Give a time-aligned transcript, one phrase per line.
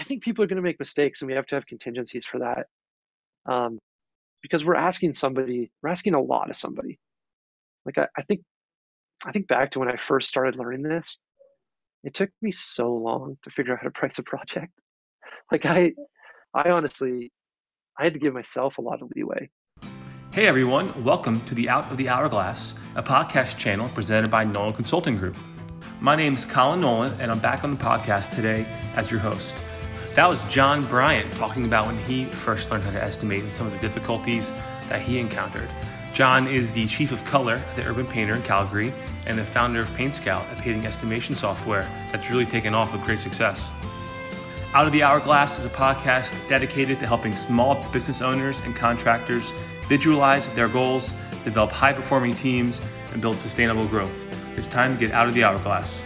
[0.00, 2.38] I think people are going to make mistakes, and we have to have contingencies for
[2.38, 2.66] that.
[3.44, 3.78] Um,
[4.42, 6.98] because we're asking somebody, we're asking a lot of somebody.
[7.84, 8.40] Like I, I think,
[9.26, 11.20] I think back to when I first started learning this.
[12.02, 14.72] It took me so long to figure out how to price a project.
[15.52, 15.92] Like I,
[16.54, 17.32] I honestly,
[17.98, 19.50] I had to give myself a lot of leeway.
[20.32, 24.74] Hey everyone, welcome to the Out of the Hourglass, a podcast channel presented by Nolan
[24.74, 25.36] Consulting Group.
[26.00, 28.64] My name's Colin Nolan, and I'm back on the podcast today
[28.94, 29.56] as your host.
[30.14, 33.68] That was John Bryant talking about when he first learned how to estimate and some
[33.68, 34.50] of the difficulties
[34.88, 35.70] that he encountered.
[36.12, 38.92] John is the chief of color at the Urban Painter in Calgary
[39.26, 43.04] and the founder of Paint Scout, a painting estimation software that's really taken off with
[43.04, 43.70] great success.
[44.74, 49.52] Out of the Hourglass is a podcast dedicated to helping small business owners and contractors
[49.88, 52.82] visualize their goals, develop high performing teams,
[53.12, 54.26] and build sustainable growth.
[54.58, 56.02] It's time to get out of the hourglass.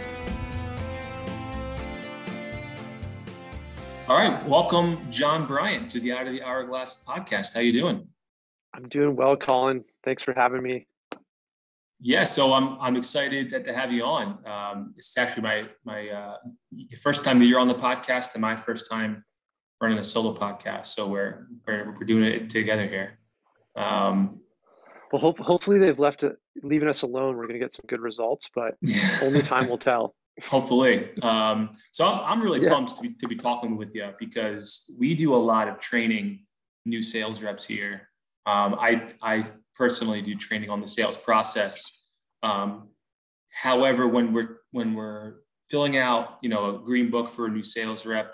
[4.07, 7.55] All right, welcome John Bryant to the Out of the Hourglass podcast.
[7.55, 8.07] How you doing?
[8.75, 9.83] I'm doing well, Colin.
[10.03, 10.85] Thanks for having me.
[11.99, 14.45] Yeah, so I'm I'm excited to, to have you on.
[14.45, 16.37] Um, it's actually my my uh,
[17.01, 19.25] first time that you're on the podcast and my first time
[19.81, 20.85] running a solo podcast.
[20.85, 23.17] So we're we're, we're doing it together here.
[23.75, 24.39] Um,
[25.11, 27.37] well, hope, hopefully they've left it, leaving us alone.
[27.37, 28.75] We're going to get some good results, but
[29.23, 30.13] only time will tell.
[30.43, 31.17] Hopefully.
[31.21, 32.69] Um, so I'm, I'm really yeah.
[32.69, 36.45] pumped to be, to be talking with you because we do a lot of training
[36.85, 38.09] new sales reps here.
[38.45, 39.43] Um, I, I
[39.75, 42.03] personally do training on the sales process.
[42.43, 42.89] Um,
[43.49, 45.35] however, when we're, when we're
[45.69, 48.33] filling out, you know, a green book for a new sales rep,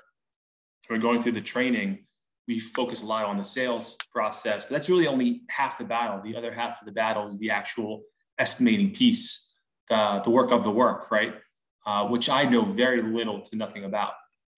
[0.90, 2.06] we're going through the training,
[2.48, 6.20] we focus a lot on the sales process, but that's really only half the battle.
[6.22, 8.02] The other half of the battle is the actual
[8.38, 9.54] estimating piece,
[9.88, 11.36] the, the work of the work, right?
[11.86, 14.14] Uh, which I know very little to nothing about.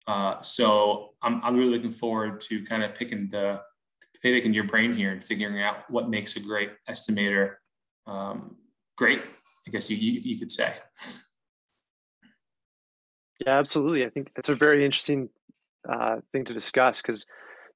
[0.08, 3.62] Uh, so I'm, I'm really looking forward to kind of picking the
[4.22, 7.56] picking your brain here and figuring out what makes a great estimator
[8.08, 8.56] um,
[8.98, 9.22] great.
[9.68, 10.74] I guess you, you, you could say.
[13.46, 14.06] Yeah, absolutely.
[14.06, 15.30] I think it's a very interesting
[15.90, 17.26] uh, thing to discuss because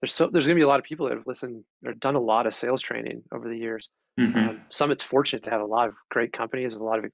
[0.01, 2.15] there's so there's going to be a lot of people that have listened or done
[2.15, 3.89] a lot of sales training over the years.
[4.19, 4.37] Mm-hmm.
[4.37, 7.11] Um, Summit's fortunate to have a lot of great companies, a lot of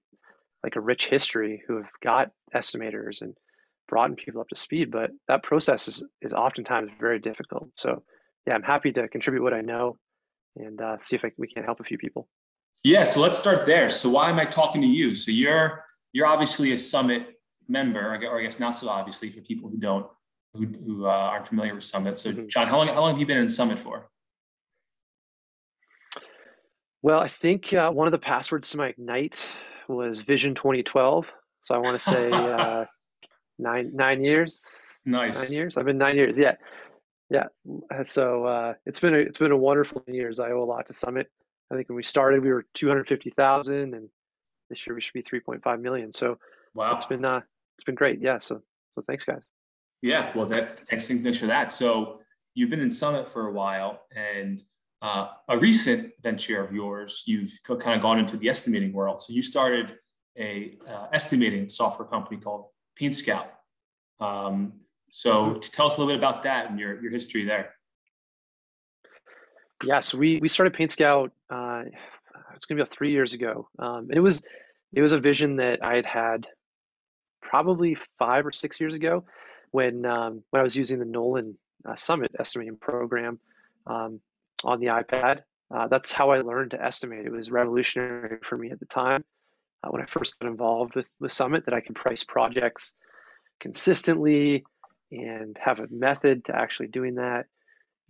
[0.63, 3.35] like a rich history who have got estimators and
[3.87, 7.69] brought people up to speed, but that process is, is oftentimes very difficult.
[7.73, 8.03] So
[8.47, 9.97] yeah, I'm happy to contribute what I know
[10.55, 12.27] and uh, see if I, we can help a few people.
[12.83, 13.89] Yeah, so let's start there.
[13.89, 15.15] So why am I talking to you?
[15.15, 17.27] So you're you're obviously a Summit
[17.67, 20.05] member, or I guess not so obviously for people who don't
[20.53, 22.19] who, who uh, aren't familiar with Summit.
[22.19, 22.47] So mm-hmm.
[22.47, 24.09] John, how long how long have you been in Summit for?
[27.01, 29.45] Well, I think uh, one of the passwords to my Ignite
[29.95, 31.31] was Vision 2012.
[31.61, 32.85] So I want to say uh,
[33.59, 34.65] nine nine years.
[35.05, 35.43] Nice.
[35.43, 35.77] Nine years.
[35.77, 36.37] I've been nine years.
[36.37, 36.55] Yeah,
[37.29, 37.47] yeah.
[38.05, 40.39] So uh, it's been a, it's been a wonderful years.
[40.39, 41.29] I owe a lot to Summit.
[41.71, 44.09] I think when we started, we were 250,000, and
[44.69, 46.11] this year we should be 3.5 million.
[46.11, 46.37] So
[46.73, 47.41] wow, it's been uh,
[47.77, 48.21] it's been great.
[48.21, 48.37] Yeah.
[48.39, 48.61] So
[48.95, 49.43] so thanks, guys.
[50.01, 50.31] Yeah.
[50.35, 51.71] Well, that thanks thanks for that.
[51.71, 52.19] So
[52.55, 54.63] you've been in Summit for a while, and
[55.03, 59.21] uh, a recent venture of yours, you've kind of gone into the estimating world.
[59.21, 59.97] So you started
[60.37, 63.51] a uh, estimating software company called Paint Scout.
[64.21, 64.73] Um,
[65.09, 67.75] so tell us a little bit about that and your, your history there.
[69.83, 71.33] Yes, yeah, so we we started Paint Scout.
[71.49, 71.83] Uh,
[72.55, 74.41] it's going to be about three years ago, um, and it was
[74.93, 76.47] it was a vision that I had had
[77.41, 79.25] probably five or six years ago
[79.71, 83.39] when um, when I was using the Nolan uh, Summit estimating program.
[83.85, 84.21] Um,
[84.63, 85.41] on the iPad.
[85.73, 87.25] Uh, that's how I learned to estimate.
[87.25, 89.23] It was revolutionary for me at the time
[89.83, 92.93] uh, when I first got involved with, with Summit that I can price projects
[93.59, 94.63] consistently
[95.11, 97.45] and have a method to actually doing that.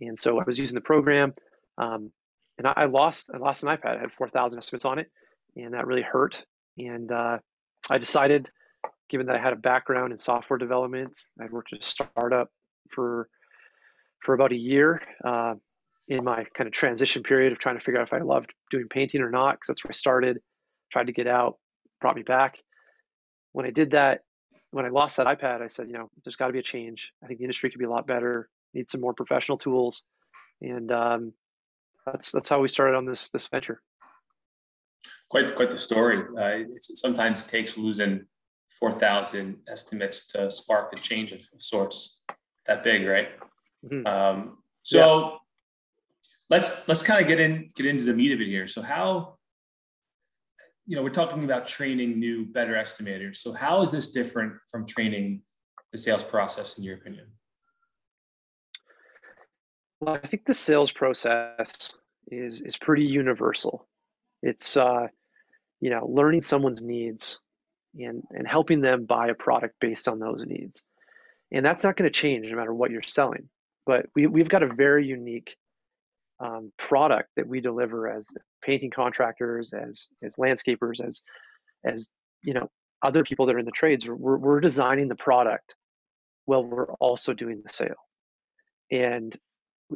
[0.00, 1.32] And so I was using the program,
[1.78, 2.10] um,
[2.58, 3.96] and I, I, lost I lost an iPad.
[3.96, 5.10] I had 4,000 estimates on it,
[5.56, 6.44] and that really hurt.
[6.78, 7.38] And uh,
[7.90, 8.50] I decided,
[9.08, 12.50] given that I had a background in software development, I'd worked at a startup
[12.90, 13.28] for
[14.24, 15.02] for about a year.
[15.22, 15.54] Uh,
[16.08, 18.86] in my kind of transition period of trying to figure out if I loved doing
[18.88, 20.38] painting or not, because that's where I started,
[20.92, 21.58] tried to get out,
[22.00, 22.58] brought me back.
[23.52, 24.20] When I did that,
[24.70, 27.12] when I lost that iPad, I said, you know, there's got to be a change.
[27.22, 28.48] I think the industry could be a lot better.
[28.74, 30.02] Need some more professional tools,
[30.60, 31.32] and um,
[32.04, 33.80] that's that's how we started on this this venture.
[35.30, 36.18] Quite quite the story.
[36.36, 38.26] Uh, it sometimes takes losing
[38.68, 42.24] four thousand estimates to spark a change of, of sorts.
[42.66, 43.28] That big, right?
[43.84, 44.06] Mm-hmm.
[44.06, 45.38] Um, so
[46.50, 48.66] let's let's kind of get in get into the meat of it here.
[48.66, 49.36] So how
[50.86, 53.36] you know we're talking about training new better estimators.
[53.36, 55.42] So how is this different from training
[55.92, 57.26] the sales process in your opinion?
[60.00, 61.92] Well, I think the sales process
[62.28, 63.86] is is pretty universal.
[64.42, 65.08] It's uh,
[65.80, 67.40] you know learning someone's needs
[67.98, 70.84] and and helping them buy a product based on those needs,
[71.50, 73.48] and that's not going to change no matter what you're selling.
[73.86, 75.56] But we we've got a very unique
[76.44, 78.28] um, product that we deliver as
[78.62, 81.22] painting contractors, as as landscapers, as
[81.84, 82.10] as
[82.42, 82.68] you know
[83.02, 84.06] other people that are in the trades.
[84.06, 85.74] We're we're designing the product
[86.44, 87.94] while we're also doing the sale,
[88.90, 89.34] and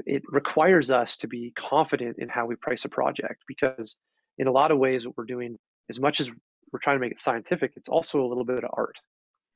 [0.06, 3.96] it requires us to be confident in how we price a project because
[4.38, 5.56] in a lot of ways what we're doing
[5.90, 6.30] as much as
[6.72, 8.96] we're trying to make it scientific it's also a little bit of art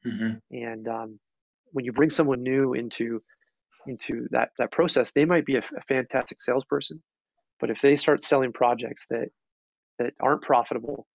[0.07, 0.33] mm-hmm.
[0.51, 1.21] and um,
[1.73, 3.23] when you bring someone new into
[3.87, 7.03] into that that process they might be a, a fantastic salesperson
[7.61, 9.29] but if they start selling projects that
[9.99, 11.07] that aren't profitable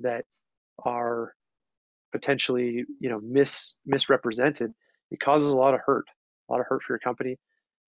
[0.00, 0.24] that
[0.84, 1.32] are
[2.12, 4.72] potentially you know mis misrepresented
[5.10, 6.06] it causes a lot of hurt
[6.48, 7.36] a lot of hurt for your company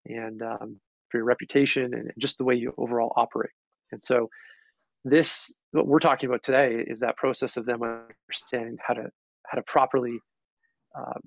[0.06, 0.80] and um,
[1.10, 3.52] for your reputation and just the way you overall operate.
[3.92, 4.30] And so,
[5.06, 9.10] this what we're talking about today is that process of them understanding how to
[9.48, 10.20] how to properly
[10.98, 11.20] uh,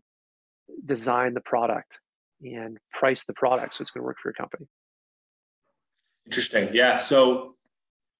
[0.84, 1.98] design the product
[2.42, 4.66] and price the product so it's going to work for your company.
[6.26, 6.70] Interesting.
[6.72, 6.96] Yeah.
[6.96, 7.54] So,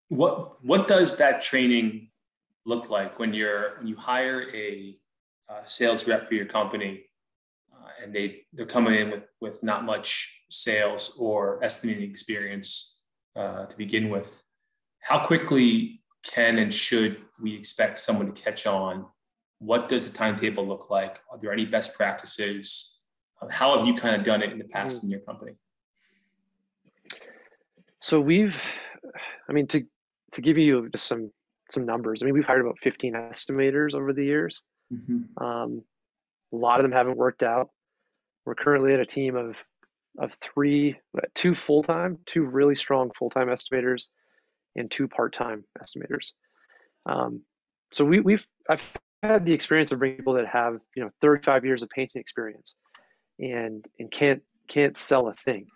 [0.09, 2.11] what what does that training
[2.67, 4.97] look like when you're when you hire a,
[5.49, 7.05] a sales rep for your company?
[8.03, 13.01] and they they're coming in with with not much sales or estimating experience
[13.37, 14.43] uh, to begin with.
[15.01, 19.07] How quickly can and should we expect someone to catch on?
[19.59, 21.21] What does the timetable look like?
[21.31, 22.92] Are there any best practices?
[23.50, 25.53] How have you kind of done it in the past in your company?
[28.00, 28.61] So we've,
[29.49, 29.85] I mean, to
[30.33, 31.31] to give you just some
[31.71, 32.23] some numbers.
[32.23, 34.62] I mean, we've hired about 15 estimators over the years.
[34.93, 35.43] Mm-hmm.
[35.43, 35.83] Um,
[36.53, 37.71] a lot of them haven't worked out.
[38.44, 39.56] We're currently at a team of
[40.19, 40.99] of three,
[41.35, 44.09] two full time, two really strong full time estimators,
[44.77, 46.33] and two part time estimators.
[47.06, 47.43] Um,
[47.93, 51.65] so we, we've I've had the experience of bringing people that have you know 35
[51.65, 52.75] years of painting experience,
[53.38, 55.67] and and can't can't sell a thing.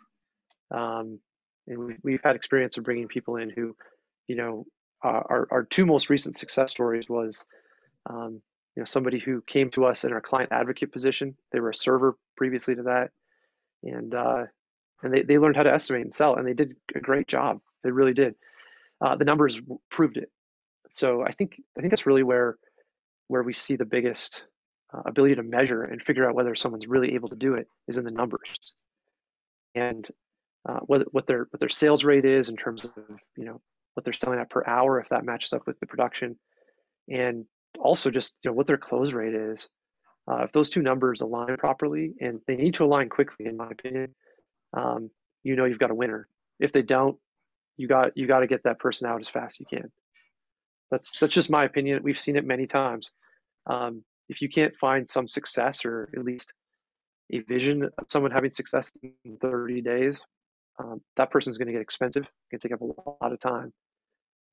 [0.70, 1.20] Um,
[1.67, 3.76] and we've, we've had experience of bringing people in who,
[4.26, 4.67] you know,
[5.03, 7.44] our our two most recent success stories was
[8.08, 8.41] um,
[8.75, 11.37] you know somebody who came to us in our client advocate position.
[11.53, 13.11] They were a server previously to that.
[13.82, 14.44] And uh,
[15.02, 17.61] and they, they learned how to estimate and sell and they did a great job.
[17.85, 18.35] They really did.
[19.00, 19.61] Uh, the numbers
[19.91, 20.31] proved it.
[20.91, 22.56] So i think i think that's really where
[23.29, 24.44] where we see the biggest
[24.93, 27.99] uh, ability to measure and figure out whether someone's really able to do it is
[27.99, 28.75] in the numbers
[29.75, 30.09] and
[30.69, 32.93] uh, what, what their what their sales rate is in terms of
[33.37, 33.61] you know
[33.94, 36.37] what they're selling at per hour if that matches up with the production
[37.09, 37.47] and
[37.79, 39.69] also just you know what their close rate is.
[40.29, 43.69] Uh, if those two numbers align properly, and they need to align quickly, in my
[43.71, 44.15] opinion,
[44.77, 45.11] um,
[45.44, 46.29] you know you've got a winner.
[46.59, 47.17] If they don't,
[47.77, 49.93] you got you got to get that person out as fast as you can.
[50.91, 52.03] That's that's just my opinion.
[52.03, 53.12] We've seen it many times.
[53.67, 56.52] Um, if you can't find some success or at least
[57.32, 60.25] a vision of someone having success in 30 days,
[60.78, 62.25] um, that person's going to get expensive.
[62.50, 63.73] Going to take up a lot of time,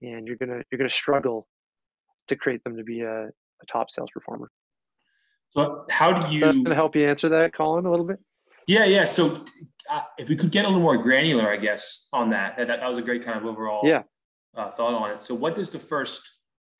[0.01, 1.47] and you're gonna you're gonna struggle
[2.29, 4.49] to create them to be a, a top sales performer.
[5.55, 6.39] So how do you?
[6.41, 8.19] That's to help you answer that, Colin, a little bit.
[8.67, 9.03] Yeah, yeah.
[9.03, 9.43] So
[9.89, 12.87] uh, if we could get a little more granular, I guess, on that, that, that
[12.87, 14.03] was a great kind of overall yeah.
[14.55, 15.21] uh, thought on it.
[15.21, 16.21] So what does the first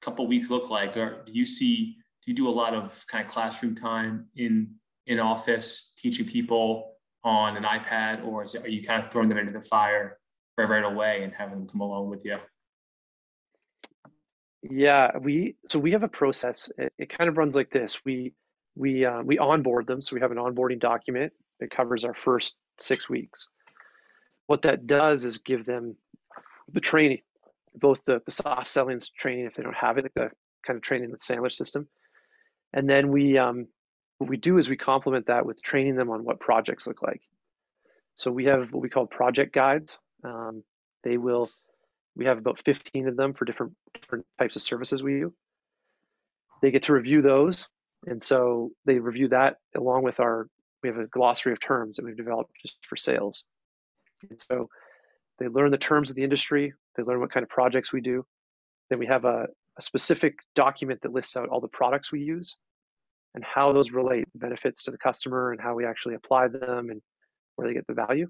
[0.02, 0.96] couple weeks look like?
[0.98, 1.98] Or do you see?
[2.26, 4.76] Do you do a lot of kind of classroom time in
[5.08, 9.30] in office teaching people on an iPad, or is it, are you kind of throwing
[9.30, 10.18] them into the fire
[10.58, 12.36] right, right away and having them come along with you?
[14.62, 16.72] Yeah, we so we have a process.
[16.78, 18.04] It, it kind of runs like this.
[18.06, 18.34] We
[18.76, 22.56] we uh, we onboard them, so we have an onboarding document that covers our first
[22.80, 23.50] six weeks.
[24.48, 25.96] What that does is give them
[26.72, 27.20] the training,
[27.76, 30.32] both the, the soft selling training if they don't have it, like the
[30.66, 31.88] kind of training the Sandler system,
[32.74, 33.68] and then we um,
[34.18, 37.22] what we do is we complement that with training them on what projects look like.
[38.16, 39.98] So we have what we call project guides.
[40.24, 40.64] Um,
[41.04, 41.50] they will
[42.16, 45.34] we have about 15 of them for different different types of services we do.
[46.62, 47.68] They get to review those,
[48.06, 50.48] and so they review that along with our.
[50.82, 53.44] We have a glossary of terms that we've developed just for sales,
[54.30, 54.70] and so
[55.40, 56.74] they learn the terms of the industry.
[56.96, 58.26] They learn what kind of projects we do.
[58.90, 62.58] Then we have a, a specific document that lists out all the products we use
[63.36, 67.02] and how those relate benefits to the customer and how we actually apply them and
[67.56, 68.28] where they get the value.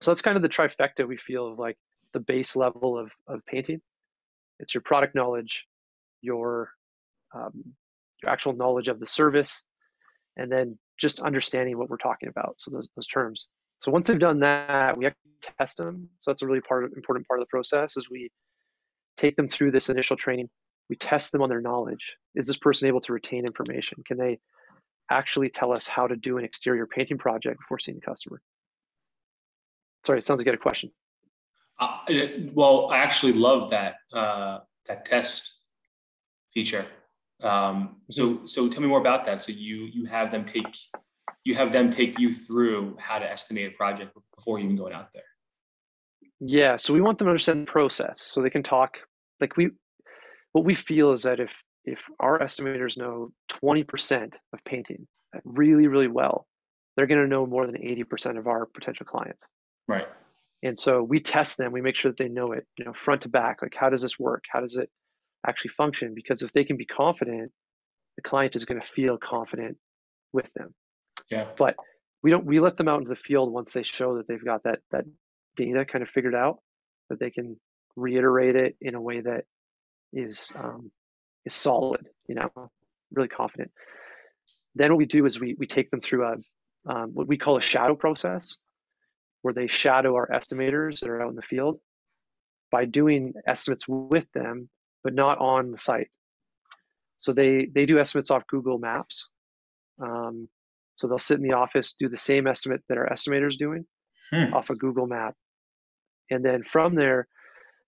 [0.00, 1.76] So that's kind of the trifecta we feel of like
[2.12, 3.80] the base level of, of painting.
[4.60, 5.66] It's your product knowledge,
[6.22, 6.70] your
[7.34, 7.74] um,
[8.22, 9.64] your actual knowledge of the service,
[10.36, 12.54] and then just understanding what we're talking about.
[12.58, 13.48] So those those terms.
[13.80, 16.08] So once they've done that, we actually test them.
[16.20, 18.30] So that's a really part of, important part of the process is we
[19.16, 20.48] take them through this initial training.
[20.88, 22.16] We test them on their knowledge.
[22.34, 24.02] Is this person able to retain information?
[24.06, 24.38] Can they
[25.10, 28.40] actually tell us how to do an exterior painting project before seeing the customer?
[30.04, 30.90] Sorry, it sounds like you had a question.
[31.78, 31.98] Uh,
[32.52, 35.60] well, I actually love that uh, that test
[36.52, 36.86] feature.
[37.42, 39.40] Um, so, so tell me more about that.
[39.42, 40.76] So you you have them take
[41.44, 45.08] you have them take you through how to estimate a project before even going out
[45.12, 45.24] there.
[46.40, 48.98] Yeah, so we want them to understand the process so they can talk.
[49.40, 49.70] Like we,
[50.52, 51.52] what we feel is that if
[51.84, 55.06] if our estimators know 20% of painting
[55.44, 56.46] really really well,
[56.96, 59.46] they're going to know more than 80% of our potential clients.
[59.88, 60.06] Right.
[60.62, 61.72] And so we test them.
[61.72, 63.60] We make sure that they know it, you know, front to back.
[63.60, 64.44] Like, how does this work?
[64.50, 64.88] How does it
[65.46, 66.14] actually function?
[66.14, 67.52] Because if they can be confident,
[68.16, 69.76] the client is going to feel confident
[70.32, 70.74] with them.
[71.30, 71.48] Yeah.
[71.56, 71.76] But
[72.22, 72.46] we don't.
[72.46, 75.04] We let them out into the field once they show that they've got that that
[75.56, 76.58] data kind of figured out,
[77.10, 77.58] that they can
[77.96, 79.44] reiterate it in a way that
[80.12, 80.90] is um,
[81.44, 82.06] is solid.
[82.28, 82.50] You know,
[83.12, 83.70] really confident.
[84.74, 86.36] Then what we do is we we take them through a
[86.86, 88.56] um, what we call a shadow process
[89.42, 91.78] where they shadow our estimators that are out in the field
[92.70, 94.68] by doing estimates with them,
[95.02, 96.08] but not on the site.
[97.16, 99.28] So they they do estimates off Google Maps.
[100.02, 100.48] Um,
[100.96, 103.84] so they'll sit in the office, do the same estimate that our estimators doing
[104.30, 104.54] hmm.
[104.54, 105.34] off a Google Map,
[106.30, 107.28] and then from there,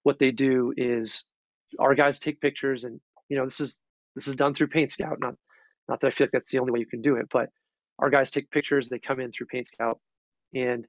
[0.03, 1.25] what they do is
[1.79, 3.79] our guys take pictures, and you know this is
[4.15, 5.19] this is done through Paint Scout.
[5.21, 5.35] Not
[5.89, 7.51] not that I feel like that's the only way you can do it, but
[7.99, 8.89] our guys take pictures.
[8.89, 10.01] They come in through Paint Scout,
[10.55, 10.87] and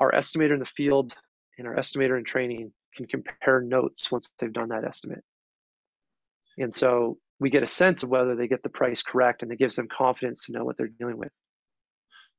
[0.00, 1.14] our estimator in the field
[1.58, 5.22] and our estimator in training can compare notes once they've done that estimate.
[6.58, 9.58] And so we get a sense of whether they get the price correct and it
[9.58, 11.30] gives them confidence to know what they're dealing with.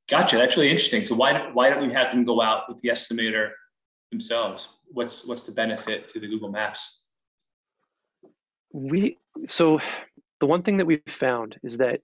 [0.08, 0.36] Gotcha.
[0.36, 1.04] That's really interesting.
[1.04, 3.50] So why, why don't we have them go out with the estimator
[4.12, 4.68] themselves?
[4.92, 7.06] What's, what's the benefit to the Google Maps?
[8.72, 9.80] We, so
[10.38, 12.00] the one thing that we've found is that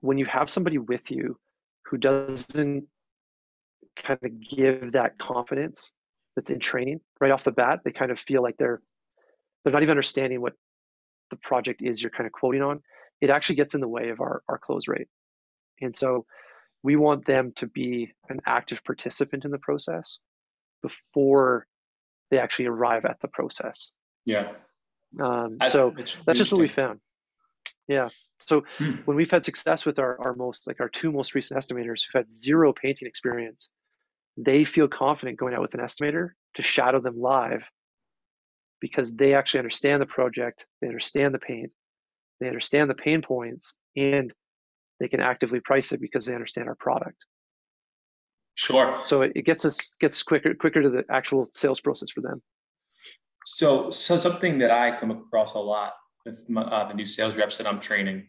[0.00, 1.38] when you have somebody with you
[1.86, 2.84] who doesn't
[3.96, 5.92] kind of give that confidence
[6.34, 7.80] that's in training right off the bat.
[7.84, 8.80] They kind of feel like they're
[9.64, 10.54] they're not even understanding what
[11.30, 12.80] the project is you're kind of quoting on.
[13.20, 15.06] It actually gets in the way of our, our close rate.
[15.80, 16.26] And so
[16.82, 20.18] we want them to be an active participant in the process
[20.82, 21.66] before
[22.30, 23.88] they actually arrive at the process.
[24.24, 24.52] Yeah.
[25.20, 27.00] Um, so that's just what we found.
[27.88, 28.08] Yeah.
[28.40, 28.92] So hmm.
[29.04, 32.20] when we've had success with our, our most like our two most recent estimators who've
[32.20, 33.70] had zero painting experience,
[34.36, 37.62] they feel confident going out with an estimator to shadow them live
[38.80, 41.70] because they actually understand the project, they understand the paint,
[42.40, 44.32] they understand the pain points, and
[44.98, 47.16] they can actively price it because they understand our product.
[48.54, 48.98] Sure.
[49.02, 52.42] So it, it gets us gets quicker quicker to the actual sales process for them.
[53.44, 55.94] So, so something that I come across a lot
[56.24, 58.28] with my, uh, the new sales reps that I'm training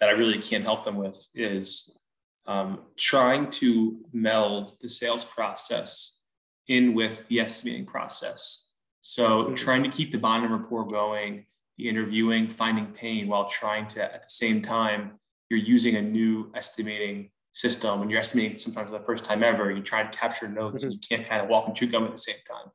[0.00, 1.98] that I really can't help them with is
[2.46, 6.20] um, trying to meld the sales process
[6.68, 8.72] in with the estimating process.
[9.02, 9.54] So mm-hmm.
[9.54, 14.02] trying to keep the bond and rapport going, the interviewing, finding pain while trying to
[14.02, 15.18] at the same time
[15.50, 18.00] you're using a new estimating system.
[18.00, 20.92] When you're estimating sometimes the first time ever, you try to capture notes mm-hmm.
[20.92, 22.70] and you can't kind of walk and chew gum at the same time.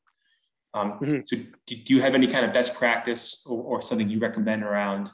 [0.74, 1.20] Um, mm-hmm.
[1.26, 4.64] So do, do, you have any kind of best practice or, or, something you recommend
[4.64, 5.10] around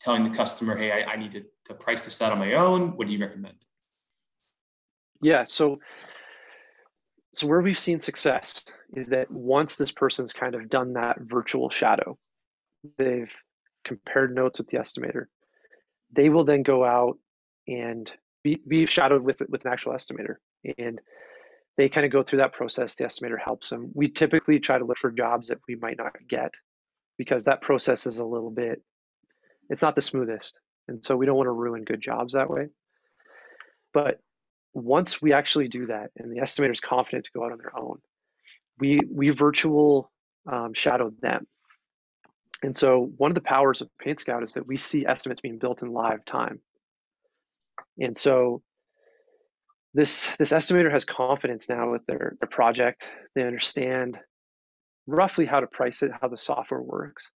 [0.00, 2.96] telling the customer, hey, I, I need to, to price this out on my own?
[2.96, 3.54] What do you recommend?
[5.20, 5.44] Yeah.
[5.44, 5.78] So,
[7.32, 11.70] so where we've seen success is that once this person's kind of done that virtual
[11.70, 12.18] shadow,
[12.98, 13.32] they've
[13.84, 15.26] compared notes with the estimator,
[16.10, 17.18] they will then go out
[17.68, 20.36] and be, be shadowed with with an actual estimator,
[20.78, 21.00] and
[21.76, 22.94] they kind of go through that process.
[22.94, 23.90] The estimator helps them.
[23.94, 26.52] We typically try to look for jobs that we might not get
[27.18, 28.82] because that process is a little bit,
[29.68, 30.58] it's not the smoothest,
[30.88, 32.68] and so we don't want to ruin good jobs that way.
[33.94, 34.20] But
[34.74, 37.78] once we actually do that and the estimator is confident to go out on their
[37.78, 37.98] own,
[38.78, 40.10] we we virtual
[40.50, 41.46] um, shadow them.
[42.62, 45.58] And so one of the powers of Paint Scout is that we see estimates being
[45.58, 46.60] built in live time.
[48.00, 48.62] And so
[49.94, 53.10] this this estimator has confidence now with their, their project.
[53.34, 54.18] They understand
[55.06, 57.30] roughly how to price it, how the software works.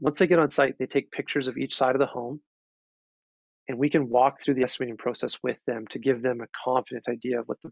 [0.00, 2.40] Once they get on site, they take pictures of each side of the home
[3.68, 7.04] and we can walk through the estimating process with them to give them a confident
[7.08, 7.70] idea of what the,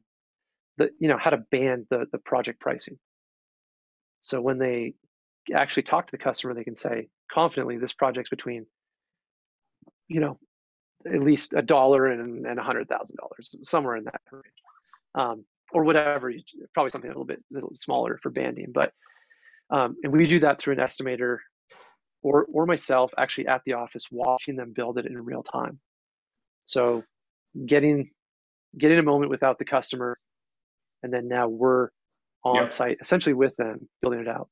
[0.79, 2.99] the you know how to band the, the project pricing
[4.21, 4.95] so when they
[5.55, 8.67] actually talk to the customer they can say confidently this project's between
[10.09, 10.39] you know
[11.07, 14.45] at least a dollar and, and a hundred thousand dollars somewhere in that range
[15.15, 16.33] um, or whatever.
[16.75, 18.93] Probably something a little bit a little smaller for banding, but
[19.71, 21.39] um, and we do that through an estimator
[22.23, 25.81] or or myself actually at the office watching them build it in real time.
[26.65, 27.03] So
[27.67, 28.11] getting
[28.79, 30.19] getting a moment without the customer,
[31.03, 31.89] and then now we're
[32.45, 32.73] on yep.
[32.73, 34.49] site essentially with them building it out.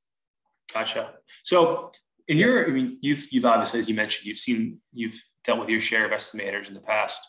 [0.72, 1.10] Gotcha.
[1.42, 1.90] So
[2.28, 5.68] in your, I mean, you've you've obviously, as you mentioned, you've seen you've dealt with
[5.68, 7.20] your share of estimators in the past.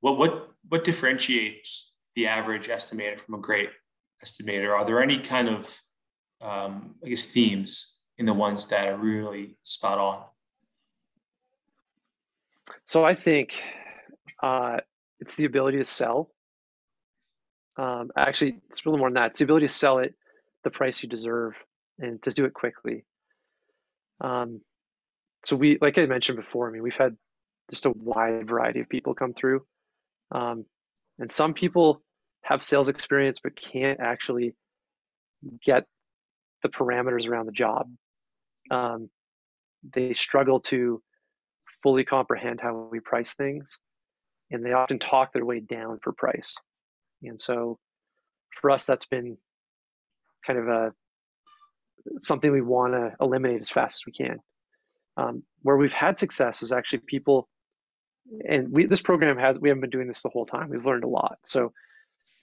[0.00, 3.70] What what what differentiates the average estimator from a great
[4.24, 4.70] estimator?
[4.70, 5.80] Are there any kind of
[6.40, 10.22] um, I guess themes in the ones that are really spot on?
[12.84, 13.62] So I think
[14.42, 14.78] uh,
[15.20, 16.30] it's the ability to sell.
[17.76, 19.26] Um, actually, it's little more than that.
[19.26, 20.14] It's the ability to sell it
[20.64, 21.54] the price you deserve
[21.98, 23.04] and to do it quickly.
[24.20, 24.62] Um,
[25.44, 27.16] so we, like I mentioned before, I mean, we've had
[27.70, 29.64] just a wide variety of people come through.
[30.30, 30.64] Um,
[31.18, 32.02] and some people
[32.42, 34.54] have sales experience but can't actually
[35.64, 35.84] get
[36.62, 37.90] the parameters around the job.
[38.70, 39.10] Um,
[39.94, 41.02] they struggle to
[41.82, 43.78] fully comprehend how we price things,
[44.50, 46.54] and they often talk their way down for price.
[47.22, 47.78] And so,
[48.60, 49.36] for us, that's been
[50.44, 50.92] kind of a
[52.20, 54.38] something we want to eliminate as fast as we can.
[55.16, 57.48] Um, where we've had success is actually people,
[58.48, 60.68] and we this program has we haven't been doing this the whole time.
[60.68, 61.38] We've learned a lot.
[61.44, 61.72] So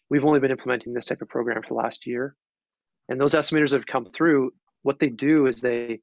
[0.09, 2.35] we've only been implementing this type of program for the last year,
[3.09, 4.51] and those estimators have come through,
[4.83, 5.99] what they do is they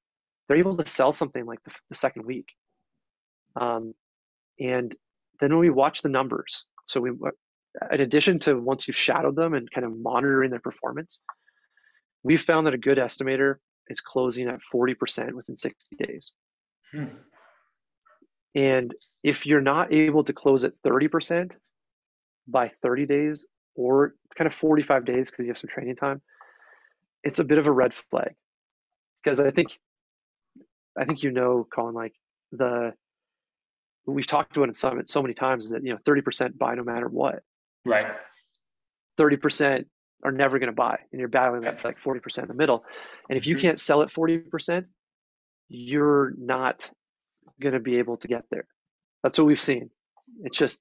[0.48, 2.48] they're able to sell something like the, the second week,
[3.56, 3.94] um,
[4.58, 4.94] and
[5.40, 7.10] then when we watch the numbers, so we
[7.92, 11.20] in addition to once you've shadowed them and kind of monitoring their performance,
[12.22, 13.56] we've found that a good estimator
[13.88, 16.32] is closing at 40% within 60 days.
[16.92, 17.06] Hmm.
[18.54, 21.52] And if you're not able to close at 30%
[22.48, 26.20] by 30 days or kind of 45 days because you have some training time,
[27.22, 28.34] it's a bit of a red flag.
[29.22, 29.78] Because I think
[30.98, 32.14] I think you know, Colin, like
[32.52, 32.94] the
[34.06, 37.08] we've talked about in Summit so many times that you know 30% buy no matter
[37.08, 37.40] what.
[37.84, 38.06] Right.
[39.18, 39.84] 30%
[40.24, 42.84] are never going to buy and you're battling that for like 40% in the middle
[43.28, 43.62] and if you mm-hmm.
[43.62, 44.84] can't sell at 40%
[45.68, 46.90] you're not
[47.60, 48.66] going to be able to get there.
[49.22, 49.90] That's what we've seen.
[50.44, 50.80] It's just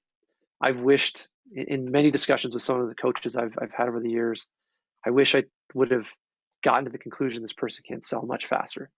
[0.62, 4.10] i've wished in many discussions with some of the coaches i've, I've had over the
[4.10, 4.46] years
[5.06, 6.06] i wish i would have
[6.62, 8.90] gotten to the conclusion this person can't sell much faster.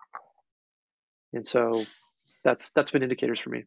[1.32, 1.86] And so
[2.44, 3.64] that's that's been indicators for me.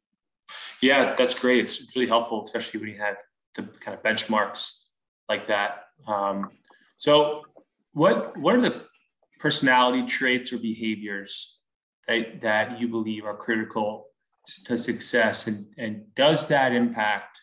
[0.81, 1.61] Yeah that's great.
[1.61, 3.17] It's really helpful especially when you have
[3.55, 4.83] the kind of benchmarks
[5.29, 5.85] like that.
[6.07, 6.49] Um,
[6.97, 7.43] so,
[7.93, 8.83] what what are the
[9.39, 11.54] personality traits or behaviors
[12.07, 14.07] that, that you believe are critical
[14.65, 17.41] to success, and, and does that impact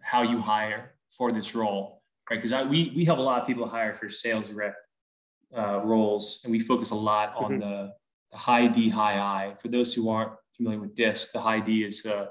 [0.00, 2.02] how you hire for this role?
[2.30, 4.76] Right, because we we have a lot of people hire for sales rep
[5.56, 7.60] uh, roles, and we focus a lot on mm-hmm.
[7.60, 7.92] the,
[8.30, 9.54] the high D, high I.
[9.60, 12.30] For those who aren't familiar with DISC, the high D is the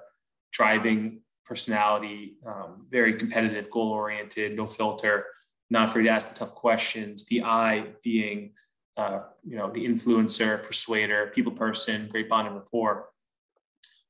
[0.53, 5.25] driving personality, um, very competitive, goal oriented, no filter
[5.69, 7.25] not afraid to ask the tough questions.
[7.25, 8.53] The I being,
[8.97, 13.10] uh, you know, the influencer, persuader, people person, great bond and rapport.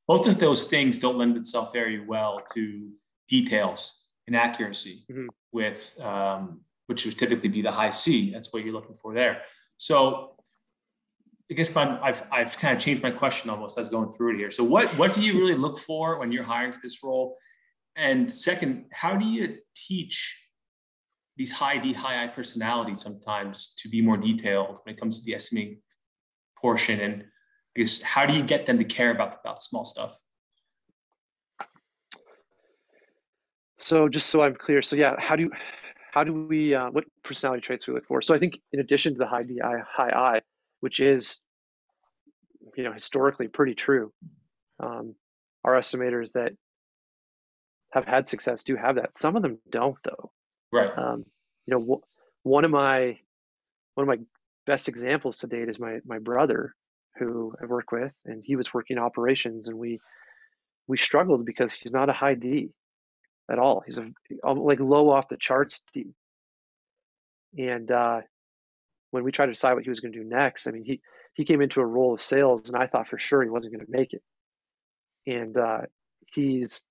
[0.08, 2.92] Both of those things don't lend itself very well to
[3.28, 5.28] details and accuracy mm-hmm.
[5.52, 8.32] with, um, which would typically be the high C.
[8.32, 9.42] That's what you're looking for there.
[9.78, 10.36] So
[11.52, 14.38] I guess my, I've, I've kind of changed my question almost as going through it
[14.38, 14.52] here.
[14.52, 17.38] So what, what do you really look for when you're hiring for this role?
[17.96, 20.48] And second, how do you teach
[21.39, 25.25] these high D, high I personalities sometimes to be more detailed when it comes to
[25.25, 25.80] the estimating
[26.62, 26.99] portion.
[26.99, 30.19] And I guess how do you get them to care about, about the small stuff?
[33.78, 35.49] So just so I'm clear, so yeah, how do
[36.12, 38.21] how do we uh, what personality traits we look for?
[38.21, 40.41] So I think in addition to the high DI, high I,
[40.82, 41.39] which is
[42.75, 44.12] you know historically pretty true,
[44.82, 45.15] um,
[45.63, 46.52] our estimators that
[47.91, 49.15] have had success do have that.
[49.15, 50.32] Some of them don't though.
[50.71, 50.91] Right.
[50.97, 51.25] Um,
[51.65, 52.01] you know,
[52.43, 53.17] one of my
[53.95, 54.23] one of my
[54.65, 56.75] best examples to date is my my brother,
[57.17, 59.99] who I work with, and he was working operations, and we
[60.88, 62.71] we struggled because he's not a high D
[63.49, 63.82] at all.
[63.86, 66.13] He's a like low off the charts D.
[67.58, 68.21] And uh,
[69.12, 71.01] when we tried to decide what he was going to do next, I mean, he
[71.34, 73.86] he came into a role of sales, and I thought for sure he wasn't going
[73.86, 74.21] to make it.
[75.27, 75.82] And uh,
[76.34, 76.86] he's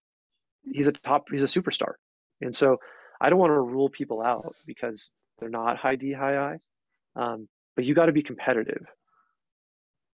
[0.73, 1.95] he's a top, he's a superstar,
[2.41, 2.79] and so
[3.21, 6.59] I don't want to rule people out because they're not high D, high I.
[7.17, 8.87] Um, but you got to be competitive.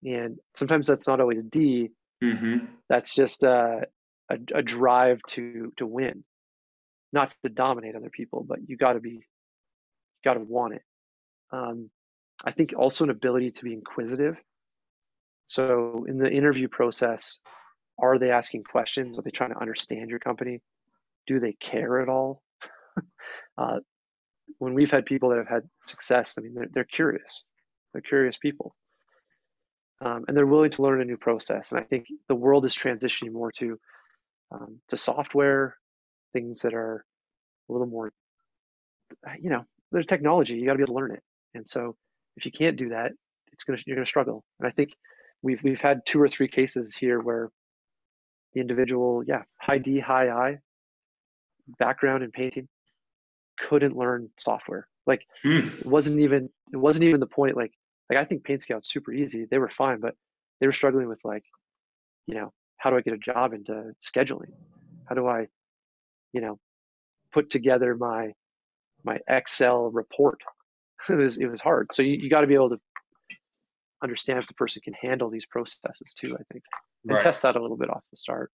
[0.05, 1.91] And sometimes that's not always D.
[2.23, 2.67] Mm-hmm.
[2.89, 3.87] That's just a,
[4.31, 6.25] a, a, drive to to win.
[7.13, 9.23] not to dominate other people, but you got to be, you
[10.25, 10.83] got to want it.
[11.53, 11.91] Um,
[12.45, 14.37] I think also an ability to be inquisitive.
[15.47, 17.41] So in the interview process,
[17.99, 19.19] are they asking questions?
[19.19, 20.63] Are they trying to understand your company?
[21.27, 22.43] Do they care at all?
[23.59, 23.79] uh,
[24.59, 27.45] when we've had people that have had success, I mean, they're, they're curious.
[27.93, 28.75] They're curious people.
[30.03, 31.73] Um, and they're willing to learn a new process.
[31.73, 33.79] And I think the world is transitioning more to
[34.53, 35.77] um, to software,
[36.33, 37.05] things that are
[37.69, 38.11] a little more,
[39.41, 40.57] you know, there's technology.
[40.57, 41.23] You got to be able to learn it.
[41.55, 41.97] And so
[42.37, 43.13] if you can't do that,
[43.53, 44.45] it's gonna you're gonna struggle.
[44.59, 44.95] And I think
[45.43, 47.51] we've we've had two or three cases here where
[48.55, 50.59] the individual, yeah, high D, high I,
[51.79, 52.69] background in painting,
[53.61, 54.87] couldn't learn software.
[55.07, 55.59] Like hmm.
[55.59, 57.57] it wasn't even it wasn't even the point.
[57.57, 57.73] Like
[58.09, 59.47] like I think Paint Scout's super easy.
[59.51, 60.15] They were fine, but
[60.61, 61.45] they were struggling with like,
[62.27, 64.53] you know, how do I get a job into scheduling?
[65.09, 65.47] How do I,
[66.33, 66.59] you know,
[67.33, 68.33] put together my
[69.05, 70.41] my Excel report?
[71.09, 71.89] it was it was hard.
[71.93, 72.81] So you, you got to be able to
[74.03, 76.35] understand if the person can handle these processes too.
[76.35, 76.65] I think
[77.05, 77.23] and right.
[77.23, 78.51] test that a little bit off the start.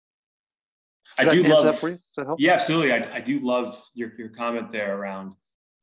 [1.17, 1.83] Does I do love.
[2.37, 2.93] Yeah, absolutely.
[2.93, 5.33] I, I do love your your comment there around.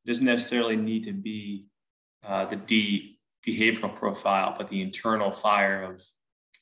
[0.05, 1.67] Doesn't necessarily need to be
[2.25, 6.03] uh, the D behavioral profile, but the internal fire of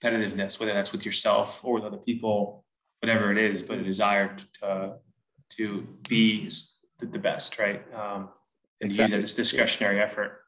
[0.01, 2.65] competitiveness, whether that's with yourself or with other people,
[3.01, 4.95] whatever it is, but a desire to
[5.49, 6.49] to be
[6.99, 7.81] the best, right?
[7.93, 8.29] Um,
[8.81, 9.15] and exactly.
[9.15, 10.41] use it as discretionary effort.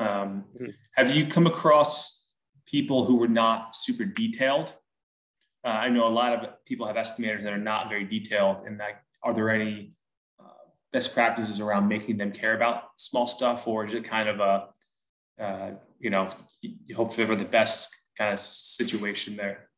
[0.00, 0.70] Um, mm-hmm.
[0.94, 2.28] Have you come across
[2.66, 4.74] people who were not super detailed?
[5.64, 8.66] Uh, I know a lot of people have estimators that are not very detailed.
[8.66, 9.94] And that, are there any
[10.40, 14.40] uh, best practices around making them care about small stuff, or is it kind of
[14.40, 14.68] a
[15.42, 16.28] uh, you know
[16.62, 19.68] you hope for the best kind of situation there?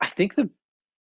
[0.00, 0.50] I think the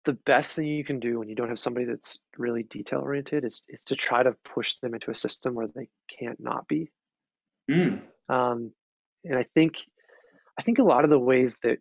[0.06, 3.44] the best thing you can do when you don't have somebody that's really detail oriented
[3.44, 6.92] is, is to try to push them into a system where they can't not be.
[7.70, 8.02] Mm.
[8.30, 8.72] Um,
[9.24, 9.78] and I think,
[10.58, 11.80] I think a lot of the ways that,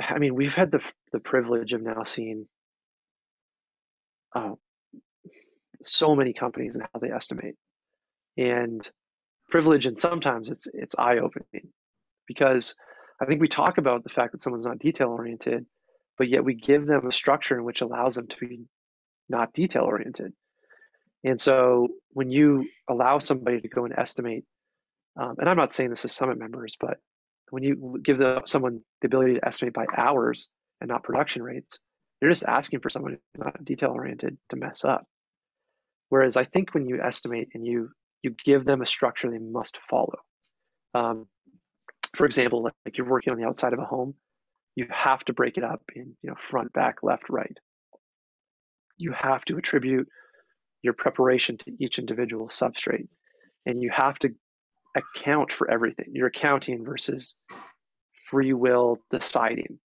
[0.00, 0.80] I mean, we've had the
[1.12, 2.46] the privilege of now seeing
[4.34, 4.54] uh,
[5.82, 7.54] so many companies and how they estimate,
[8.36, 8.88] and
[9.50, 11.68] privilege, and sometimes it's it's eye opening
[12.26, 12.74] because
[13.20, 15.64] I think we talk about the fact that someone's not detail oriented,
[16.18, 18.66] but yet we give them a structure in which allows them to be
[19.28, 20.32] not detail oriented.
[21.24, 24.44] And so when you allow somebody to go and estimate,
[25.18, 26.98] um, and I'm not saying this as summit members, but
[27.50, 30.48] when you give the, someone the ability to estimate by hours
[30.80, 31.78] and not production rates,
[32.20, 35.06] you're just asking for someone who's not detail oriented to mess up.
[36.08, 37.90] Whereas I think when you estimate and you
[38.22, 40.18] you give them a structure they must follow.
[40.94, 41.26] Um,
[42.16, 44.14] for example, like, like you're working on the outside of a home,
[44.74, 47.56] you have to break it up in you know front back left right
[48.98, 50.08] you have to attribute
[50.82, 53.08] your preparation to each individual substrate
[53.64, 54.30] and you have to
[54.96, 56.06] account for everything.
[56.12, 57.36] You're accounting versus
[58.26, 59.78] free will deciding.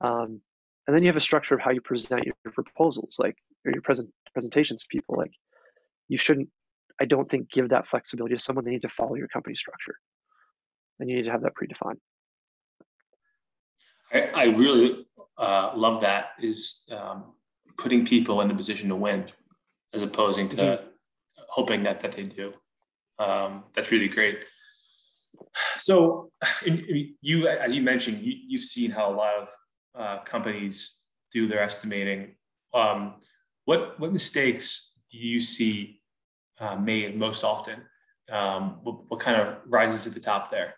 [0.00, 0.40] Um,
[0.86, 3.82] and then you have a structure of how you present your proposals like or your
[3.82, 5.16] present presentations to people.
[5.16, 5.32] Like
[6.08, 6.48] you shouldn't
[7.00, 8.64] i don't think give that flexibility to someone.
[8.64, 9.96] They need to follow your company structure.
[11.00, 11.98] And you need to have that predefined.
[14.12, 15.06] I, I really
[15.38, 17.32] uh, love that is um,
[17.78, 19.24] putting people in a position to win
[19.94, 20.84] as opposing to mm-hmm.
[21.48, 22.52] hoping that that they do.
[23.22, 24.44] Um, that's really great.
[25.78, 26.30] So
[27.20, 29.48] you, as you mentioned, you, you've seen how a lot of
[29.94, 32.36] uh, companies do their estimating.
[32.74, 33.14] Um,
[33.64, 36.00] what what mistakes do you see
[36.58, 37.82] uh, made most often?
[38.30, 40.74] Um, what, what kind of rises to the top there?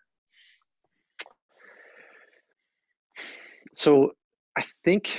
[3.73, 4.13] so
[4.57, 5.19] I think,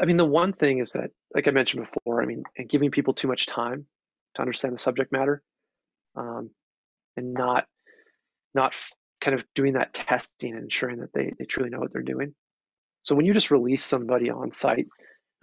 [0.00, 2.90] I mean, the one thing is that, like I mentioned before, I mean, and giving
[2.90, 3.86] people too much time
[4.34, 5.42] to understand the subject matter,
[6.18, 6.50] um,
[7.16, 7.66] and not
[8.54, 8.74] not
[9.20, 12.34] kind of doing that testing and ensuring that they they truly know what they're doing.
[13.04, 14.88] So when you just release somebody on site,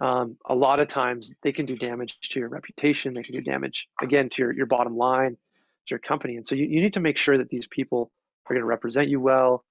[0.00, 3.14] um, a lot of times they can do damage to your reputation.
[3.14, 6.36] They can do damage again to your your bottom line, to your company.
[6.36, 8.10] And so you, you need to make sure that these people
[8.48, 9.64] are going to represent you well,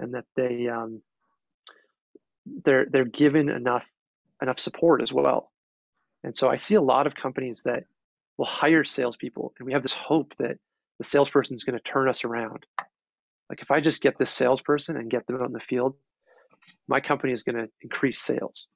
[0.00, 1.02] and that they um,
[2.64, 3.86] they're they're given enough
[4.42, 5.50] enough support as well.
[6.24, 7.84] And so I see a lot of companies that
[8.38, 10.56] will hire salespeople, and we have this hope that
[10.98, 12.64] the salesperson is going to turn us around.
[13.50, 15.94] Like if I just get this salesperson and get them out in the field,
[16.86, 18.68] my company is going to increase sales.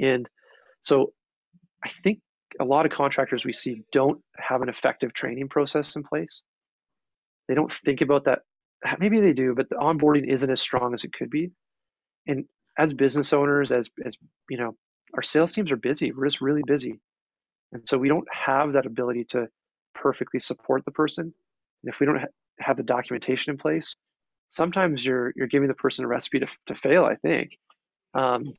[0.00, 0.28] And
[0.80, 1.12] so
[1.84, 2.20] I think
[2.60, 6.42] a lot of contractors we see don't have an effective training process in place.
[7.48, 8.40] They don't think about that.
[8.98, 11.50] Maybe they do, but the onboarding isn't as strong as it could be.
[12.26, 12.44] And
[12.78, 14.16] as business owners, as as
[14.50, 14.76] you know,
[15.14, 16.12] our sales teams are busy.
[16.12, 17.00] We're just really busy.
[17.76, 19.48] And so we don't have that ability to
[19.94, 21.24] perfectly support the person.
[21.82, 22.26] And if we don't ha-
[22.58, 23.94] have the documentation in place,
[24.48, 27.58] sometimes you're you're giving the person a recipe to, to fail, I think.
[28.14, 28.54] Um,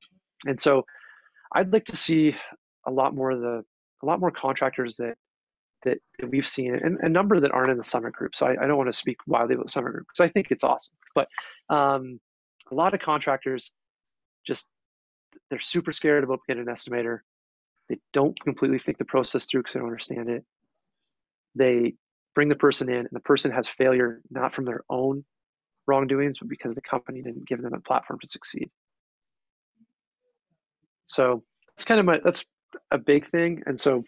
[0.46, 0.86] and so
[1.52, 2.36] I'd like to see
[2.86, 3.64] a lot more of the
[4.04, 5.16] a lot more contractors that
[5.84, 8.36] that, that we've seen and a number that aren't in the summit group.
[8.36, 10.48] So I, I don't want to speak widely about the summit group because I think
[10.52, 10.96] it's awesome.
[11.16, 11.28] But
[11.70, 12.20] um,
[12.72, 13.72] a lot of contractors
[14.46, 14.68] just
[15.50, 17.20] they're super scared about getting an estimator.
[17.90, 20.44] They don't completely think the process through because they don't understand it.
[21.56, 21.94] They
[22.36, 25.26] bring the person in, and the person has failure not from their own
[25.88, 28.70] wrongdoings, but because the company didn't give them a platform to succeed.
[31.08, 32.46] So that's kind of my that's
[32.92, 33.64] a big thing.
[33.66, 34.04] And so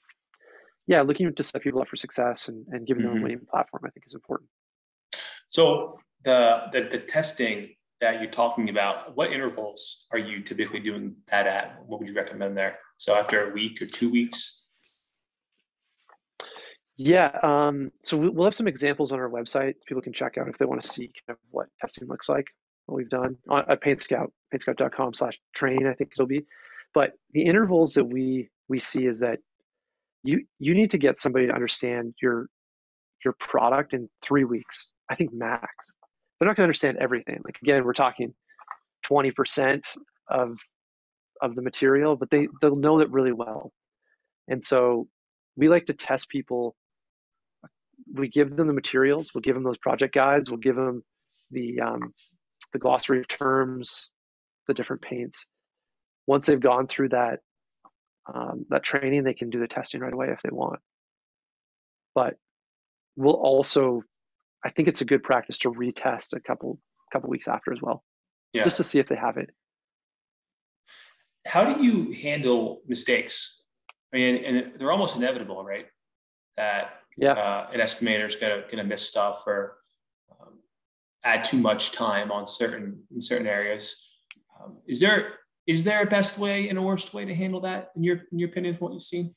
[0.88, 3.14] yeah, looking to set people up for success and, and giving mm-hmm.
[3.14, 4.50] them a winning platform, I think is important.
[5.48, 7.70] So the, the the testing
[8.02, 11.84] that you're talking about, what intervals are you typically doing that at?
[11.86, 12.80] What would you recommend there?
[12.98, 14.68] So after a week or two weeks?
[16.98, 20.58] Yeah, um, so we'll have some examples on our website people can check out if
[20.58, 22.48] they want to see kind of what testing looks like,
[22.88, 26.46] what we've done on, at PaintScout, paintscout.com slash train, I think it'll be.
[26.94, 29.40] But the intervals that we we see is that
[30.24, 32.48] you you need to get somebody to understand your
[33.24, 34.92] your product in three weeks.
[35.10, 35.94] I think max.
[36.40, 37.42] They're not going to understand everything.
[37.44, 38.34] Like again, we're talking
[39.06, 39.84] 20%
[40.30, 40.58] of
[41.42, 43.72] of the material, but they they'll know it really well.
[44.48, 45.08] And so
[45.56, 46.76] we like to test people.
[48.14, 49.32] We give them the materials.
[49.34, 50.50] We'll give them those project guides.
[50.50, 51.04] We'll give them
[51.52, 52.14] the um,
[52.74, 54.10] the glossary of terms,
[54.68, 55.48] the different paints.
[56.28, 57.40] Once they've gone through that
[58.34, 60.80] um, that training, they can do the testing right away if they want.
[62.16, 62.36] But
[63.16, 64.04] we'll also,
[64.64, 66.80] I think it's a good practice to retest a couple
[67.12, 68.04] couple weeks after as well,
[68.54, 68.64] yeah.
[68.64, 69.50] just to see if they have it.
[71.48, 73.64] How do you handle mistakes?
[74.14, 75.88] I mean, and they're almost inevitable, right?
[76.58, 79.78] That yeah, uh, an estimator is gonna gonna miss stuff or
[80.32, 80.60] um,
[81.24, 84.06] add too much time on certain in certain areas.
[84.60, 87.92] Um, is there is there a best way and a worst way to handle that
[87.96, 89.36] in your in your opinion from what you've seen?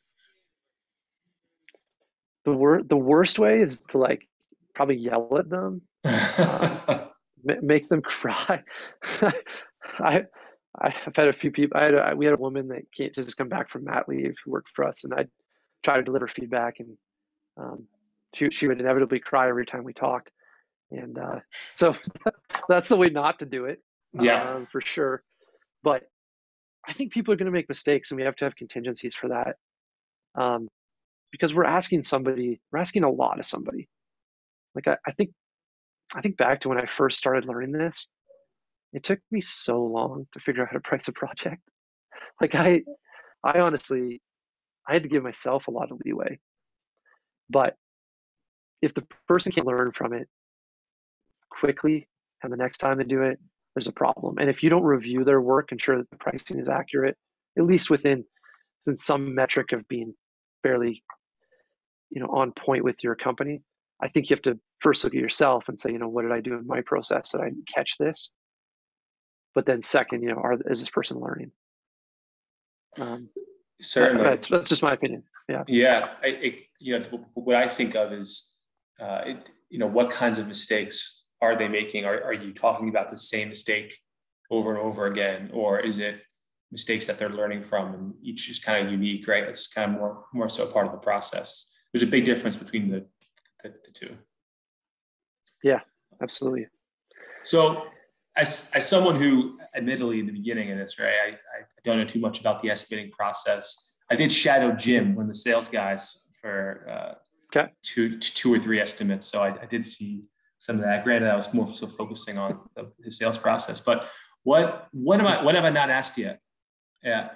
[2.45, 4.29] The wor- the worst way is to like
[4.75, 7.09] probably yell at them, um,
[7.63, 8.63] make them cry.
[9.99, 10.25] I
[10.81, 11.79] I've had a few people.
[11.79, 14.35] I had a, we had a woman that came just come back from mat leave
[14.45, 15.27] who worked for us, and I
[15.83, 16.97] tried to deliver feedback, and
[17.59, 17.85] um,
[18.35, 20.31] she she would inevitably cry every time we talked,
[20.91, 21.41] and uh,
[21.75, 21.95] so
[22.69, 23.83] that's the way not to do it.
[24.19, 25.23] Yeah, um, for sure.
[25.83, 26.05] But
[26.89, 29.29] I think people are going to make mistakes, and we have to have contingencies for
[29.29, 29.57] that.
[30.35, 30.69] Um,
[31.31, 33.89] because we're asking somebody, we're asking a lot of somebody.
[34.75, 35.31] Like I, I think,
[36.15, 38.09] I think back to when I first started learning this,
[38.93, 41.63] it took me so long to figure out how to price a project.
[42.41, 42.83] Like I,
[43.45, 44.21] I honestly,
[44.89, 46.41] I had to give myself a lot of leeway.
[47.49, 47.77] But
[48.81, 50.29] if the person can learn from it
[51.51, 52.09] quickly,
[52.43, 53.39] and the next time they do it,
[53.75, 54.39] there's a problem.
[54.39, 57.17] And if you don't review their work, ensure that the pricing is accurate,
[57.57, 58.25] at least within,
[58.85, 60.15] within some metric of being
[60.63, 61.05] fairly,
[62.11, 63.63] you know, on point with your company,
[64.03, 66.33] I think you have to first look at yourself and say, you know, what did
[66.33, 68.33] I do in my process that I didn't catch this?
[69.55, 71.53] But then second, you know, are is this person learning?
[72.99, 73.29] Um,
[73.81, 75.25] Certainly, that's that's just my opinion.
[75.49, 75.65] Yeah.
[75.67, 78.55] Yeah, I, it, you know, what I think of is,
[79.01, 82.05] uh, it, you know, what kinds of mistakes are they making?
[82.05, 83.99] Are, are you talking about the same mistake
[84.51, 85.51] over and over again?
[85.53, 86.23] Or is it
[86.71, 89.45] mistakes that they're learning from and each is kind of unique, right?
[89.45, 91.73] It's kind of more, more so part of the process.
[91.93, 93.07] There's a big difference between the,
[93.63, 94.17] the, the two.
[95.63, 95.81] Yeah,
[96.23, 96.67] absolutely.
[97.45, 97.85] So
[98.37, 102.05] as, as someone who admittedly in the beginning of this, right, I, I don't know
[102.05, 103.93] too much about the estimating process.
[104.11, 107.73] I did shadow Jim, one of the sales guys for uh, okay.
[107.83, 109.27] two, two or three estimates.
[109.27, 110.25] So I, I did see
[110.59, 111.03] some of that.
[111.03, 113.81] Granted, I was more so focusing on the, the sales process.
[113.81, 114.09] But
[114.45, 116.41] what what am I what have I not asked yet?
[117.03, 117.31] Yeah,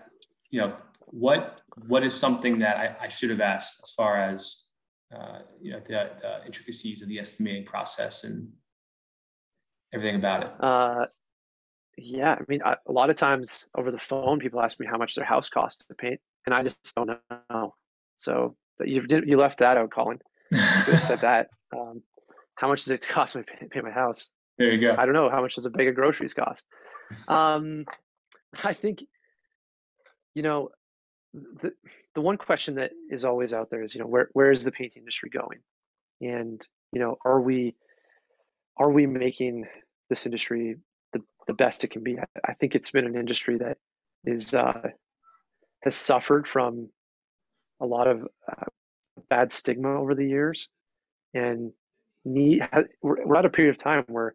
[0.50, 4.65] you know what what is something that I, I should have asked as far as
[5.14, 8.48] uh, you know the, the, intricacies of the estimating process and
[9.94, 10.52] everything about it.
[10.60, 11.06] Uh,
[11.96, 14.98] yeah, I mean, I, a lot of times over the phone, people ask me how
[14.98, 17.10] much their house costs to paint, and I just don't
[17.50, 17.74] know.
[18.18, 20.18] So you you left that out, Colin.
[20.52, 21.48] You said that.
[21.76, 22.00] Um,
[22.54, 24.30] how much does it cost me to pay my house?
[24.56, 24.94] There you go.
[24.96, 25.28] I don't know.
[25.28, 26.64] How much does a bag of groceries cost?
[27.28, 27.84] um,
[28.64, 29.04] I think,
[30.34, 30.70] you know,
[31.62, 31.72] the,
[32.14, 34.72] the one question that is always out there is, you know, where, where is the
[34.72, 35.58] paint industry going?
[36.20, 36.60] And,
[36.92, 37.74] you know, are we,
[38.76, 39.66] are we making
[40.08, 40.76] this industry
[41.12, 42.18] the, the best it can be?
[42.44, 43.78] I, think it's been an industry that
[44.24, 44.80] is, uh,
[45.82, 46.88] has suffered from
[47.80, 48.64] a lot of uh,
[49.28, 50.68] bad stigma over the years
[51.34, 51.72] and
[52.24, 52.62] need
[53.02, 54.34] we're at a period of time where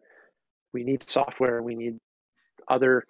[0.72, 1.98] we need software we need
[2.68, 3.04] other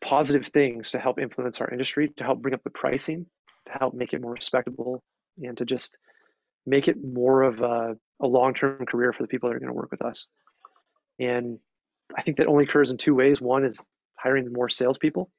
[0.00, 3.26] positive things to help influence our industry to help bring up the pricing
[3.66, 5.02] to help make it more respectable
[5.42, 5.96] and to just
[6.66, 9.74] make it more of a, a long-term career for the people that are going to
[9.74, 10.26] work with us
[11.18, 11.58] and
[12.16, 13.80] i think that only occurs in two ways one is
[14.14, 15.30] hiring more salespeople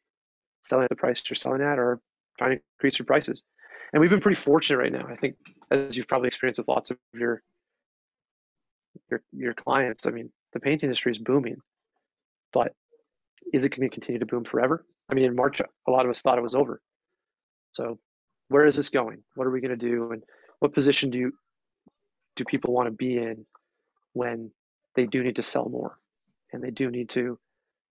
[0.61, 1.99] selling at the price you're selling at or
[2.37, 3.43] trying to increase your prices
[3.93, 5.05] and we've been pretty fortunate right now.
[5.07, 5.35] I think,
[5.69, 7.41] as you've probably experienced with lots of your
[9.09, 10.07] your your clients.
[10.07, 11.57] I mean, the paint industry is booming,
[12.51, 12.73] but
[13.51, 14.85] is it going to continue to boom forever?
[15.09, 16.81] I mean, in March, a lot of us thought it was over.
[17.73, 17.99] So,
[18.49, 19.23] where is this going?
[19.35, 20.11] What are we going to do?
[20.11, 20.23] And
[20.59, 21.33] what position do you
[22.35, 23.45] do people want to be in
[24.13, 24.51] when
[24.95, 25.99] they do need to sell more
[26.51, 27.37] and they do need to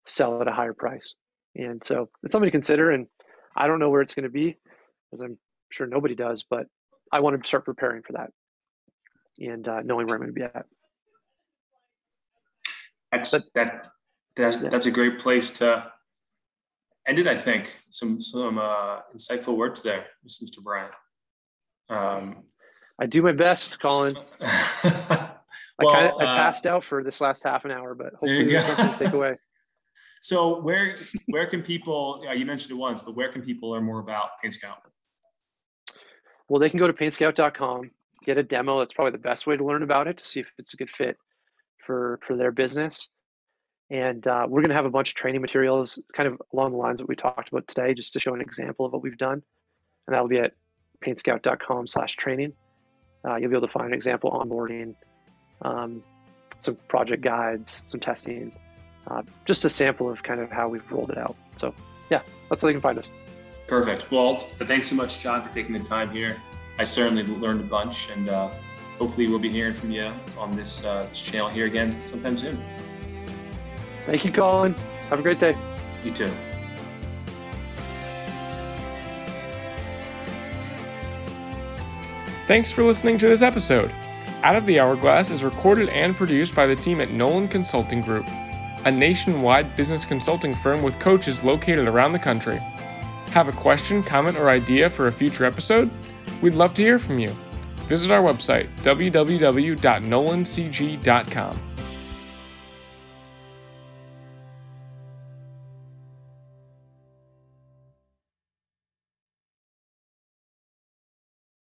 [0.07, 1.15] sell at a higher price?
[1.55, 2.91] And so, it's something to consider.
[2.91, 3.07] And
[3.57, 4.57] I don't know where it's going to be,
[5.13, 5.39] as I'm
[5.71, 6.67] sure nobody does, but
[7.13, 8.31] I want to start preparing for that
[9.39, 10.67] and uh, knowing where I'm going to be at.
[13.13, 13.87] That's but, that
[14.37, 14.69] that's yeah.
[14.69, 15.91] that's a great place to
[17.07, 17.27] end it.
[17.27, 20.63] I think some some uh, insightful words there, Mr.
[20.63, 20.93] Bryant.
[21.89, 22.45] Um,
[22.99, 24.15] I do my best, Colin.
[24.41, 24.51] well,
[24.83, 28.47] I kind of I uh, passed out for this last half an hour, but hopefully
[28.47, 29.37] there's something to take away.
[30.23, 30.97] So where
[31.27, 32.25] where can people?
[32.35, 34.79] you mentioned it once, but where can people learn more about Paint Scout?
[36.49, 37.91] Well, they can go to paintscout.com,
[38.25, 38.81] get a demo.
[38.81, 40.91] That's probably the best way to learn about it to see if it's a good
[40.91, 41.17] fit
[41.87, 43.09] for for their business.
[43.91, 46.79] And uh, we're going to have a bunch of training materials, kind of along the
[46.79, 49.43] lines that we talked about today, just to show an example of what we've done.
[50.07, 50.53] And that'll be at
[51.07, 52.53] paintscout.com slash training.
[53.25, 54.95] Uh, you'll be able to find an example onboarding,
[55.63, 56.03] um,
[56.59, 58.53] some project guides, some testing,
[59.09, 61.37] uh, just a sample of kind of how we've rolled it out.
[61.57, 61.75] So,
[62.11, 63.11] yeah, that's how you can find us.
[63.67, 64.11] Perfect.
[64.11, 66.41] Well, thanks so much, John, for taking the time here.
[66.79, 68.53] I certainly learned a bunch, and uh,
[68.99, 72.63] hopefully, we'll be hearing from you on this, uh, this channel here again sometime soon.
[74.07, 74.75] Thank you, Colin.
[75.11, 75.57] Have a great day.
[76.05, 76.31] You too.
[82.47, 83.93] Thanks for listening to this episode.
[84.45, 88.25] Out of the Hourglass is recorded and produced by the team at Nolan Consulting Group,
[88.85, 92.61] a nationwide business consulting firm with coaches located around the country.
[93.33, 95.91] Have a question, comment, or idea for a future episode?
[96.41, 97.31] We'd love to hear from you.
[97.89, 101.76] Visit our website, www.nolancg.com.